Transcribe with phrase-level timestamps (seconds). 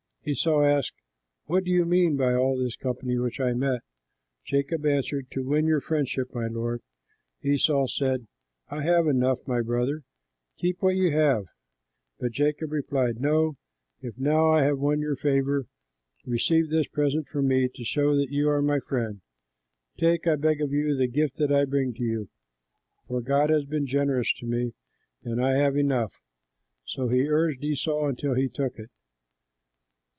[0.23, 0.93] Esau asked,
[1.47, 3.81] "What do you mean by all this company which I met?"
[4.45, 6.83] Jacob answered, "To win your friendship, my lord."
[7.41, 8.27] Esau said,
[8.67, 10.03] "I have enough, my brother;
[10.57, 11.45] keep what you have."
[12.19, 13.57] But Jacob replied, "No,
[14.01, 15.65] if now I have won your favor,
[16.27, 19.21] receive this present from me to show that you are my friend.
[19.97, 22.29] Take, I beg of you, the gift that I bring to you,
[23.07, 24.73] for God has been generous to me,
[25.23, 26.21] and I have enough."
[26.85, 28.91] So he urged Esau until he took it.